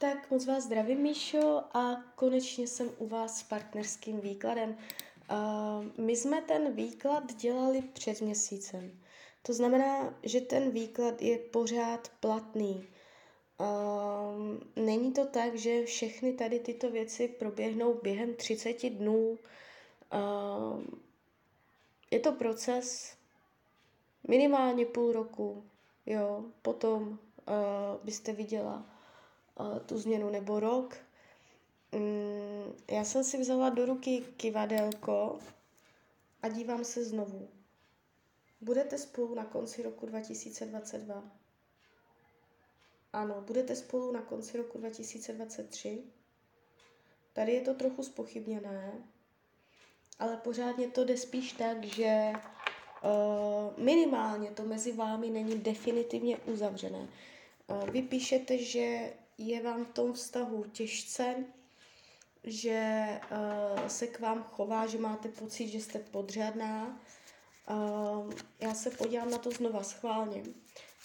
[0.00, 4.76] Tak moc vás zdravím, Míšo, a konečně jsem u vás s partnerským výkladem.
[5.30, 9.00] Uh, my jsme ten výklad dělali před měsícem.
[9.42, 12.88] To znamená, že ten výklad je pořád platný.
[13.58, 19.38] Uh, není to tak, že všechny tady tyto věci proběhnou během 30 dnů.
[20.12, 20.82] Uh,
[22.10, 23.16] je to proces
[24.28, 25.64] minimálně půl roku,
[26.06, 27.16] jo, potom uh,
[28.04, 28.99] byste viděla
[29.86, 30.96] tu změnu, nebo rok.
[31.92, 35.38] Mm, já jsem si vzala do ruky kivadelko
[36.42, 37.48] a dívám se znovu.
[38.60, 41.24] Budete spolu na konci roku 2022?
[43.12, 46.02] Ano, budete spolu na konci roku 2023?
[47.32, 48.92] Tady je to trochu spochybněné,
[50.18, 52.32] ale pořádně to jde spíš tak, že
[53.02, 57.08] uh, minimálně to mezi vámi není definitivně uzavřené.
[57.66, 61.44] Uh, vy píšete, že je vám v tom vztahu těžce,
[62.44, 67.00] že uh, se k vám chová, že máte pocit, že jste podřadná.
[67.70, 70.42] Uh, já se podívám na to znova schválně,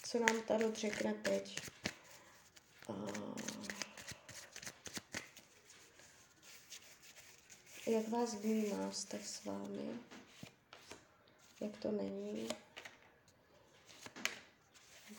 [0.04, 1.60] co nám Tarot řekne teď.
[2.88, 3.36] Uh,
[7.88, 10.00] jak vás vnímá vztah s vámi?
[11.62, 12.48] Jak to není?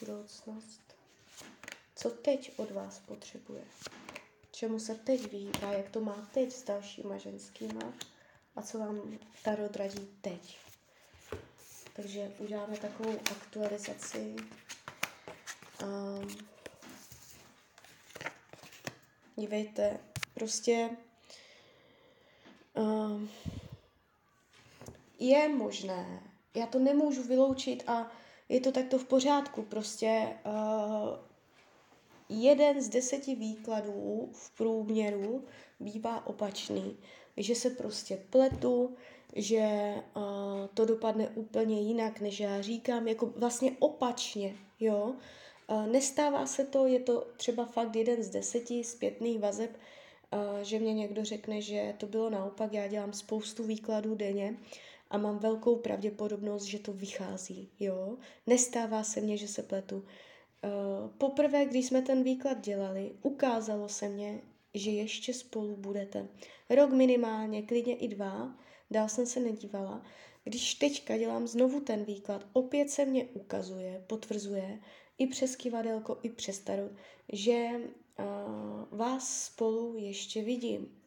[0.00, 0.85] Budoucnost
[1.96, 3.64] co teď od vás potřebuje,
[4.50, 7.92] čemu se teď vyhýbá, jak to má teď s dalšíma ženskýma
[8.56, 10.58] a co vám Tarot radí teď.
[11.96, 14.36] Takže uděláme takovou aktualizaci.
[15.82, 16.36] Um,
[19.36, 19.98] dívejte,
[20.34, 20.90] prostě
[22.74, 23.30] um,
[25.18, 26.22] je možné,
[26.54, 28.10] já to nemůžu vyloučit a
[28.48, 31.26] je to takto v pořádku, prostě uh,
[32.28, 35.44] jeden z deseti výkladů v průměru
[35.80, 36.96] bývá opačný,
[37.36, 38.96] že se prostě pletu,
[39.36, 40.22] že uh,
[40.74, 45.14] to dopadne úplně jinak, než já říkám, jako vlastně opačně, jo.
[45.70, 50.78] Uh, nestává se to, je to třeba fakt jeden z deseti zpětných vazeb, uh, že
[50.78, 54.56] mě někdo řekne, že to bylo naopak, já dělám spoustu výkladů denně
[55.10, 58.16] a mám velkou pravděpodobnost, že to vychází, jo.
[58.46, 60.04] Nestává se mně, že se pletu.
[60.64, 64.40] Uh, poprvé, když jsme ten výklad dělali, ukázalo se mně,
[64.74, 66.28] že ještě spolu budete.
[66.70, 68.58] Rok minimálně, klidně i dva,
[68.90, 70.02] dál jsem se nedívala.
[70.44, 74.80] Když teďka dělám znovu ten výklad, opět se mě ukazuje, potvrzuje,
[75.18, 76.92] i přes kivadelko, i přes tarot,
[77.32, 81.02] že uh, vás spolu ještě vidím.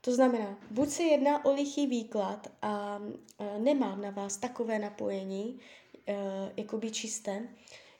[0.00, 5.58] To znamená, buď se jedná o lichý výklad a uh, nemám na vás takové napojení,
[6.08, 6.14] uh,
[6.56, 7.48] jakoby čisté,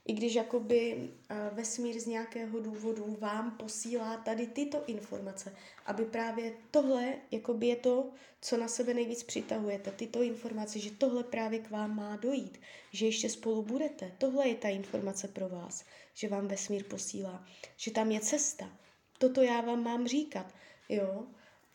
[0.04, 5.56] i když jakoby uh, vesmír z nějakého důvodu vám posílá tady tyto informace,
[5.86, 8.10] aby právě tohle jakoby je to,
[8.40, 12.60] co na sebe nejvíc přitahujete, tyto informace, že tohle právě k vám má dojít,
[12.92, 14.12] že ještě spolu budete.
[14.18, 15.84] Tohle je ta informace pro vás,
[16.14, 17.44] že vám vesmír posílá,
[17.76, 18.78] že tam je cesta.
[19.18, 20.54] Toto já vám mám říkat,
[20.88, 21.26] jo.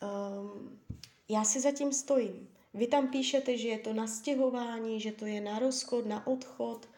[0.02, 0.80] Um,
[1.30, 2.50] já si zatím stojím.
[2.74, 6.90] Vy tam píšete, že je to na stěhování, že to je na rozchod, na odchod,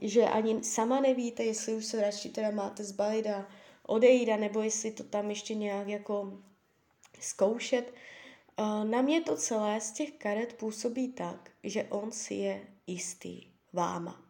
[0.00, 3.48] že ani sama nevíte, jestli už se radši teda máte zbalit a
[3.86, 6.38] odejít, nebo jestli to tam ještě nějak jako
[7.20, 7.94] zkoušet.
[8.84, 13.42] Na mě to celé z těch karet působí tak, že on si je jistý
[13.72, 14.20] váma.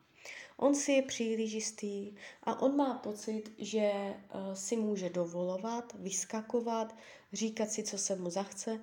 [0.57, 4.15] On si je příliš jistý a on má pocit, že
[4.55, 6.97] si může dovolovat, vyskakovat,
[7.33, 8.81] říkat si, co se mu zachce,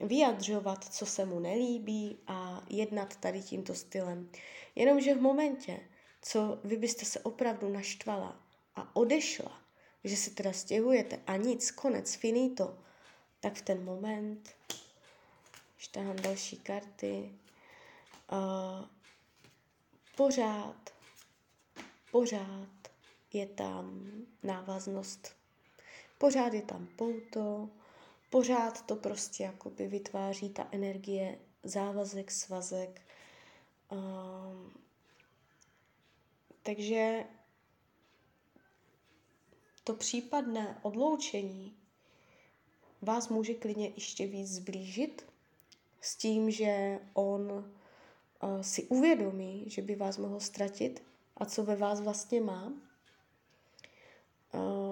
[0.00, 4.30] vyjadřovat, co se mu nelíbí a jednat tady tímto stylem.
[4.74, 5.80] Jenomže v momentě,
[6.22, 8.40] co vy byste se opravdu naštvala
[8.76, 9.60] a odešla,
[10.04, 12.78] že se teda stěhujete a nic, konec, finito,
[13.40, 14.50] tak v ten moment
[15.78, 17.32] štáhám další karty.
[18.32, 18.84] Uh,
[20.16, 20.90] pořád,
[22.10, 22.68] pořád
[23.32, 24.10] je tam
[24.42, 25.36] návaznost.
[26.18, 27.70] Pořád je tam pouto,
[28.30, 33.00] pořád to prostě jakoby vytváří ta energie, závazek, svazek,
[33.90, 34.72] Um,
[36.62, 37.24] takže
[39.84, 41.76] to případné odloučení
[43.02, 45.26] vás může klidně ještě víc zblížit
[46.00, 51.02] s tím, že on uh, si uvědomí, že by vás mohl ztratit
[51.36, 52.72] a co ve vás vlastně má.
[54.54, 54.85] Um,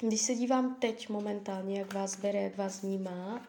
[0.00, 3.46] když se dívám teď momentálně, jak vás bere, jak vás vnímá,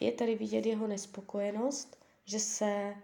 [0.00, 2.94] je tady vidět jeho nespokojenost, že se,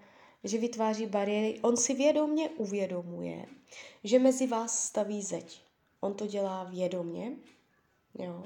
[0.44, 1.60] že vytváří bariéry.
[1.60, 3.46] On si vědomně uvědomuje,
[4.04, 5.62] že mezi vás staví zeď.
[6.00, 7.32] On to dělá vědomně.
[8.18, 8.44] Jo.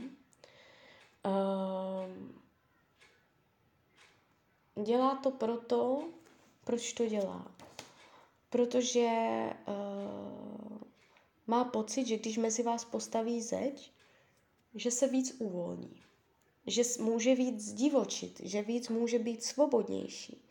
[4.84, 6.08] Dělá to proto,
[6.64, 7.46] proč to dělá.
[8.50, 9.08] Protože
[9.68, 10.89] uh,
[11.46, 13.92] má pocit, že když mezi vás postaví zeď,
[14.74, 16.02] že se víc uvolní.
[16.66, 20.44] Že může víc zdivočit, že víc může být svobodnější.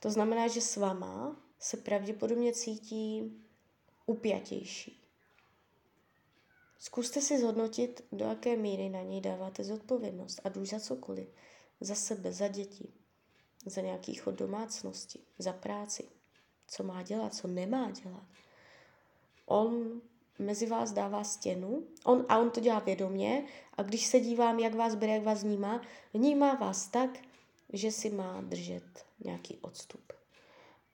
[0.00, 3.32] To znamená, že s váma se pravděpodobně cítí
[4.06, 5.00] upjatější.
[6.78, 11.28] Zkuste si zhodnotit, do jaké míry na něj dáváte zodpovědnost, a už za cokoliv.
[11.80, 12.92] Za sebe, za děti,
[13.66, 16.08] za nějaký chod domácnosti, za práci.
[16.66, 18.26] Co má dělat, co nemá dělat.
[19.46, 20.00] On
[20.38, 23.44] mezi vás dává stěnu on, a on to dělá vědomě
[23.76, 25.82] a když se dívám, jak vás bere, jak vás vnímá,
[26.14, 27.10] vnímá vás tak,
[27.72, 30.12] že si má držet nějaký odstup.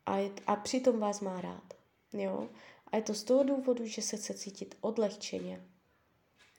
[0.06, 1.74] A, je, a přitom vás má rád.
[2.12, 2.48] Jo?
[2.86, 5.62] A je to z toho důvodu, že se chce cítit odlehčeně.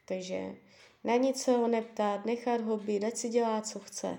[0.06, 0.56] Takže
[1.04, 4.18] na nic se ho neptát, nechat ho být, ať si dělá, co chce.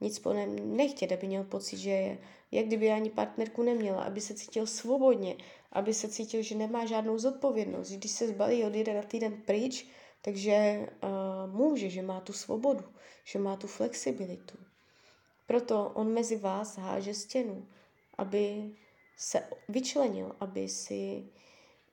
[0.00, 2.18] Nic po něm nechtět, aby měl pocit, že je,
[2.50, 5.36] jak kdyby ani partnerku neměla, aby se cítil svobodně,
[5.74, 7.90] aby se cítil, že nemá žádnou zodpovědnost.
[7.90, 9.86] Když se zbalí od jeden na týden pryč,
[10.22, 12.84] takže uh, může, že má tu svobodu,
[13.24, 14.58] že má tu flexibilitu.
[15.46, 17.66] Proto on mezi vás háže stěnu,
[18.18, 18.70] aby
[19.16, 21.28] se vyčlenil, aby si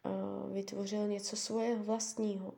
[0.05, 2.53] uh, vytvořil něco svého vlastního.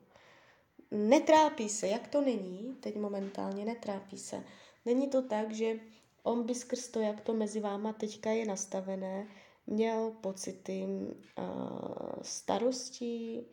[0.90, 4.44] Netrápí se, jak to není, teď momentálně netrápí se.
[4.84, 5.80] Není to tak, že
[6.22, 9.26] on by skrz to, jak to mezi váma teďka je nastavené,
[9.66, 13.46] měl pocity uh, starostí,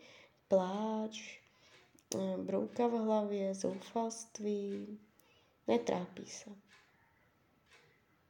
[0.48, 1.40] pláč,
[2.16, 5.00] uh, brouka v hlavě, zoufalství.
[5.68, 6.50] Netrápí se.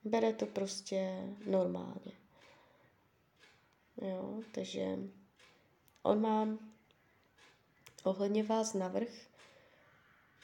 [0.03, 2.11] Bere to prostě normálně.
[4.01, 4.97] Jo, takže
[6.03, 6.57] on má
[8.03, 9.31] ohledně vás navrh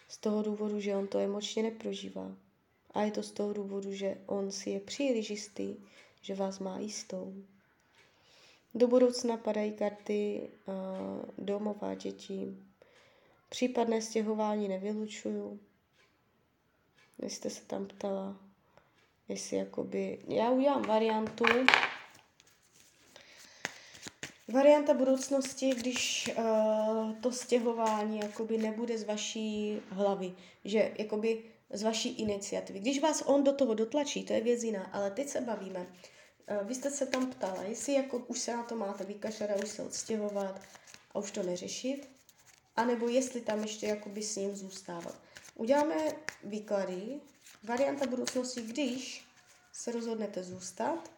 [0.07, 2.35] z toho důvodu, že on to emočně neprožívá.
[2.91, 5.75] A je to z toho důvodu, že on si je příliš jistý,
[6.27, 7.33] že vás má jistou.
[8.75, 12.57] Do budoucna padají karty uh, domová dětí.
[13.49, 15.59] Případné stěhování nevylučuju.
[17.19, 18.37] Vy jste se tam ptala,
[19.27, 20.19] jestli jakoby...
[20.27, 21.45] Já udělám variantu.
[24.53, 30.33] Varianta budoucnosti, když uh, to stěhování jakoby nebude z vaší hlavy,
[30.65, 32.79] že jakoby z vaší iniciativy.
[32.79, 35.87] Když vás on do toho dotlačí, to je věc jiná, ale teď se bavíme.
[36.47, 39.69] Uh, vy jste se tam ptala, jestli jako už se na to máte vykašlat už
[39.69, 40.61] se odstěhovat
[41.11, 42.09] a už to neřešit,
[42.75, 45.15] anebo jestli tam ještě jakoby s ním zůstávat.
[45.55, 45.95] Uděláme
[46.43, 47.21] výklady.
[47.63, 49.25] Varianta budoucnosti, když
[49.71, 51.11] se rozhodnete zůstat,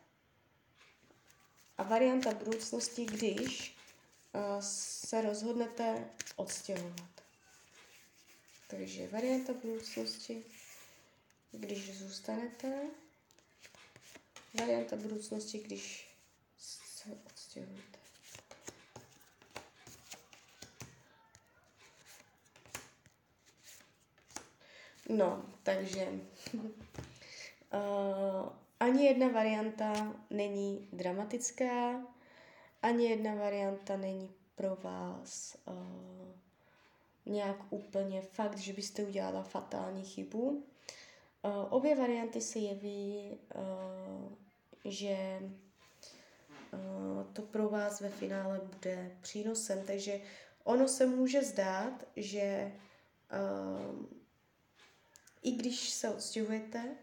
[1.79, 3.77] a varianta budoucnosti, když
[4.33, 7.09] uh, se rozhodnete odstěhovat.
[8.67, 10.45] Takže varianta budoucnosti,
[11.51, 12.81] když zůstanete,
[14.59, 16.15] varianta budoucnosti, když
[16.57, 17.99] se odstěhujete.
[25.09, 26.07] No, takže
[27.73, 28.49] uh,
[28.79, 32.01] ani jedna varianta není dramatická,
[32.81, 36.09] ani jedna varianta není pro vás uh,
[37.25, 40.65] nějak úplně fakt, že byste udělala fatální chybu.
[41.43, 44.33] Uh, obě varianty se jeví, uh,
[44.85, 45.39] že
[46.73, 50.21] uh, to pro vás ve finále bude přínosem, takže
[50.63, 52.71] ono se může zdát, že
[55.43, 56.95] i když se odstěhujete,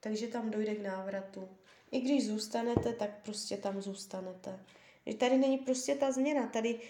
[0.00, 1.48] takže tam dojde k návratu.
[1.90, 4.64] I když zůstanete, tak prostě tam zůstanete.
[5.18, 6.46] Tady není prostě ta změna.
[6.46, 6.80] Tady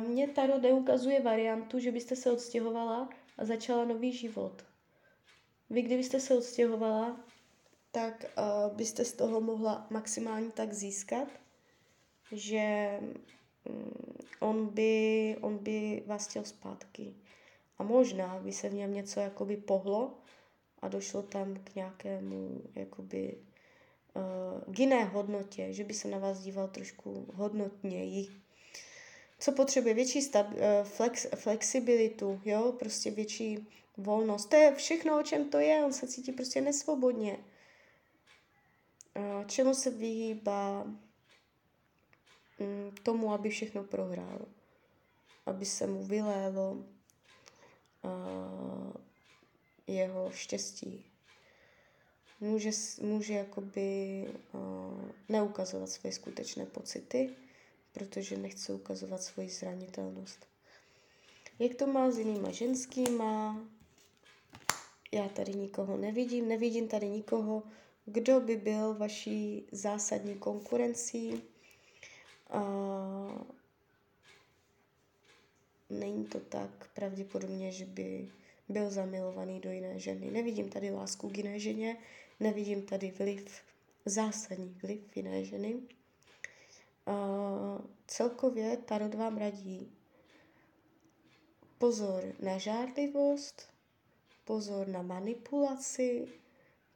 [0.00, 4.64] mě Tarot neukazuje variantu, že byste se odstěhovala a začala nový život.
[5.70, 7.20] Vy, kdybyste se odstěhovala,
[7.92, 11.28] tak uh, byste z toho mohla maximálně tak získat,
[12.32, 12.90] že
[13.70, 13.92] um,
[14.40, 17.14] on, by, on by vás chtěl zpátky.
[17.78, 20.18] A možná by se v něm něco jakoby pohlo,
[20.82, 23.38] a došlo tam k nějakému jakoby
[24.14, 28.28] uh, k jiné hodnotě, že by se na vás díval trošku hodnotněji.
[29.38, 29.94] Co potřebuje?
[29.94, 33.66] Větší stab, uh, flex, flexibilitu, jo, prostě větší
[33.98, 34.46] volnost.
[34.46, 37.38] To je všechno, o čem to je, on se cítí prostě nesvobodně.
[39.46, 40.96] Čemu se vyhýbá um,
[43.02, 44.46] tomu, aby všechno prohrál.
[45.46, 46.84] Aby se mu vylélo.
[49.86, 51.04] Jeho štěstí.
[52.40, 54.24] může, může jakoby
[55.28, 57.30] neukazovat své skutečné pocity,
[57.92, 60.46] protože nechce ukazovat svoji zranitelnost.
[61.58, 63.60] Jak to má s jinýma ženskýma?
[65.12, 67.62] Já tady nikoho nevidím, nevidím tady nikoho,
[68.06, 71.42] kdo by byl vaší zásadní konkurencí.
[72.54, 73.42] Uh,
[75.90, 78.28] není to tak pravděpodobně, že by
[78.68, 80.30] byl zamilovaný do jiné ženy.
[80.30, 81.96] Nevidím tady lásku k jiné ženě,
[82.40, 83.60] nevidím tady vliv,
[84.04, 85.74] zásadní vliv jiné ženy.
[85.74, 85.82] Uh,
[88.06, 89.92] celkově Tarot vám radí
[91.78, 93.77] pozor na žádlivost,
[94.48, 96.24] pozor na manipulaci,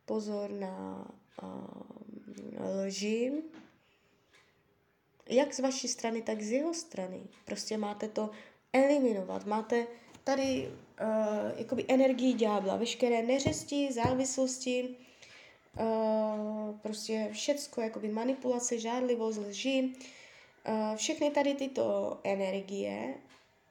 [0.09, 1.05] pozor na
[1.43, 3.33] uh, lži,
[5.29, 7.21] jak z vaší strany, tak z jeho strany.
[7.45, 8.31] Prostě máte to
[8.73, 9.47] eliminovat.
[9.47, 9.87] Máte
[10.25, 14.97] tady uh, jakoby energii ďábla, veškeré neřesti, závislosti,
[15.81, 23.15] uh, prostě všecko, jakoby manipulace, žádlivost, lži, uh, všechny tady tyto energie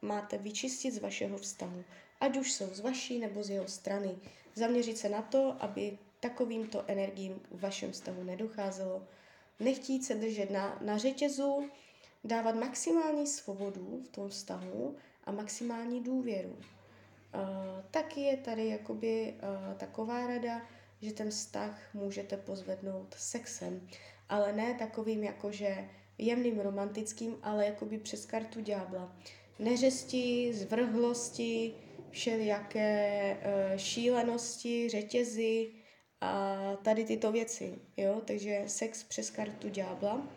[0.02, 1.84] máte vyčistit z vašeho vztahu.
[2.22, 4.16] Ať už jsou z vaší nebo z jeho strany.
[4.56, 9.08] Zaměřit se na to, aby takovýmto energiím v vašem vztahu nedocházelo.
[9.60, 11.70] Nechtít se držet na, na řetězu,
[12.24, 16.50] dávat maximální svobodu v tom vztahu a maximální důvěru.
[16.58, 16.62] Uh,
[17.92, 20.62] taky je tady jakoby uh, taková rada,
[21.02, 23.88] že ten vztah můžete pozvednout sexem,
[24.30, 29.16] ale ne takovým jakože jemným romantickým, ale jakoby přes kartu ďábla.
[29.60, 31.74] Neřesti, zvrhlosti,
[32.10, 35.72] všelijaké uh, šílenosti, řetězy
[36.22, 37.80] a tady tyto věci.
[37.98, 38.22] Jo?
[38.26, 40.28] Takže sex přes kartu ďábla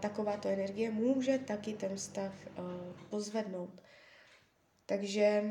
[0.00, 2.64] takováto energie může taky ten vztah uh,
[3.10, 3.82] pozvednout.
[4.86, 5.44] Takže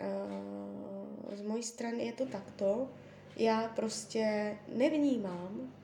[0.00, 2.90] uh, z mojí strany je to takto.
[3.36, 5.74] Já prostě nevnímám,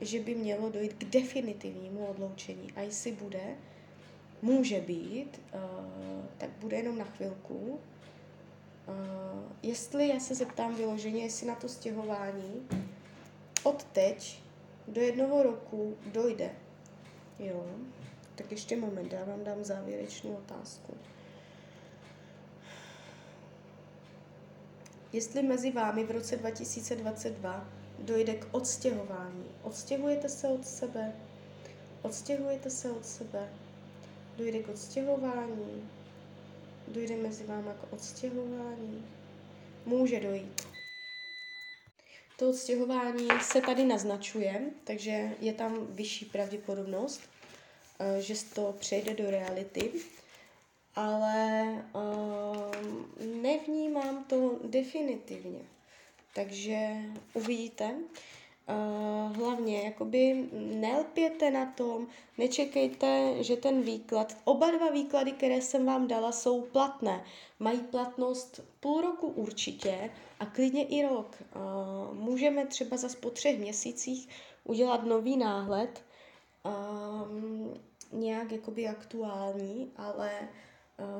[0.00, 2.72] že by mělo dojít k definitivnímu odloučení.
[2.76, 3.56] A jestli bude,
[4.42, 5.40] může být,
[6.38, 7.80] tak bude jenom na chvilku.
[8.88, 8.94] Uh,
[9.62, 12.68] jestli já se zeptám vyloženě, jestli na to stěhování
[13.62, 14.42] od teď
[14.88, 16.50] do jednoho roku dojde,
[17.38, 17.66] Jo,
[18.34, 20.94] tak ještě moment, já vám dám závěrečnou otázku.
[25.12, 31.12] Jestli mezi vámi v roce 2022 dojde k odstěhování, odstěhujete se od sebe,
[32.02, 33.48] odstěhujete se od sebe,
[34.36, 35.90] dojde k odstěhování,
[36.88, 39.06] dojde mezi váma k odstěhování,
[39.86, 40.62] může dojít.
[42.38, 47.20] To odstěhování se tady naznačuje, takže je tam vyšší pravděpodobnost,
[47.98, 49.90] eh, že to přejde do reality,
[50.96, 51.62] ale
[51.92, 52.72] uh,
[53.42, 55.60] nevnímám to definitivně.
[56.34, 56.88] Takže
[57.34, 57.94] uvidíte.
[58.68, 62.06] Uh, hlavně, jakoby nelpěte na tom,
[62.38, 67.24] nečekejte, že ten výklad, oba dva výklady, které jsem vám dala, jsou platné.
[67.58, 71.42] Mají platnost půl roku určitě a klidně i rok.
[71.56, 74.28] Uh, můžeme třeba zase po třech měsících
[74.64, 76.04] udělat nový náhled,
[76.64, 77.74] um,
[78.12, 80.48] nějak jakoby aktuální, ale uh,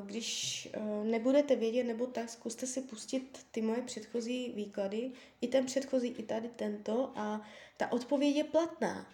[0.05, 5.65] když uh, nebudete vědět nebo tak, zkuste si pustit ty moje předchozí výklady, i ten
[5.65, 7.41] předchozí, i tady tento a
[7.77, 9.07] ta odpověď je platná.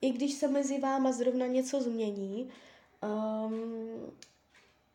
[0.00, 2.50] I když se mezi váma zrovna něco změní,
[3.02, 4.12] um,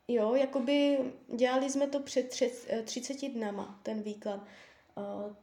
[0.07, 0.97] Jo, jakoby
[1.35, 2.35] dělali jsme to před
[2.83, 4.39] 30 dnama, ten výklad.
[4.97, 5.33] Uh,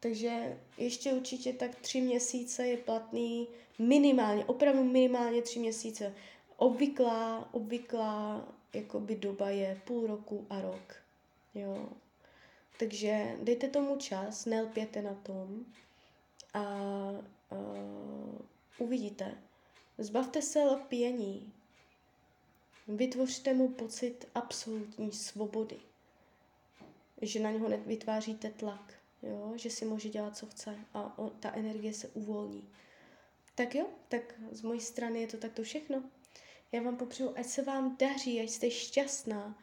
[0.00, 6.14] takže ještě určitě tak tři měsíce je platný minimálně, opravdu minimálně tři měsíce.
[6.56, 10.94] Obvyklá, obvyklá jakoby doba je půl roku a rok.
[11.54, 11.88] Jo.
[12.78, 15.64] Takže dejte tomu čas, nelpěte na tom
[16.54, 16.62] a
[17.50, 18.38] uh,
[18.78, 19.34] uvidíte.
[19.98, 21.52] Zbavte se lpění,
[22.88, 25.76] Vytvořte mu pocit absolutní svobody.
[27.22, 29.52] Že na něho nevytváříte tlak, jo?
[29.56, 32.68] že si může dělat, co chce a on, ta energie se uvolní.
[33.54, 36.02] Tak jo, tak z mojí strany je to takto všechno.
[36.72, 39.58] Já vám popřeju, ať se vám daří, ať jste šťastná.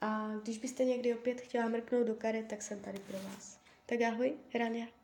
[0.00, 3.58] A když byste někdy opět chtěla mrknout do karet, tak jsem tady pro vás.
[3.86, 4.95] Tak ahoj, Rania.